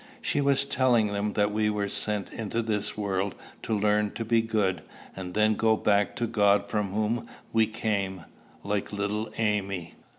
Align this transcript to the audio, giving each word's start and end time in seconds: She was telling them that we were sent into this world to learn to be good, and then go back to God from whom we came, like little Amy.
She 0.19 0.41
was 0.41 0.65
telling 0.65 1.13
them 1.13 1.33
that 1.33 1.51
we 1.51 1.69
were 1.69 1.87
sent 1.87 2.33
into 2.33 2.63
this 2.63 2.97
world 2.97 3.35
to 3.61 3.77
learn 3.77 4.09
to 4.13 4.25
be 4.25 4.41
good, 4.41 4.81
and 5.15 5.35
then 5.35 5.53
go 5.53 5.77
back 5.77 6.15
to 6.15 6.25
God 6.25 6.67
from 6.67 6.91
whom 6.93 7.27
we 7.53 7.67
came, 7.67 8.25
like 8.63 8.91
little 8.91 9.29
Amy. 9.37 9.93